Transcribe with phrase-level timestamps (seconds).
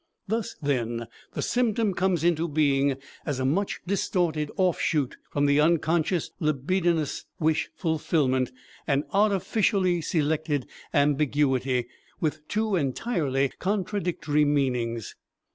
[0.27, 6.31] Thus, then, the symptom comes into being as a much distorted offshoot from the unconscious
[6.39, 8.51] libidinous wish fulfillment,
[8.87, 11.85] an artificially selected ambiguity
[12.19, 15.13] with two entirely contradictory meanings.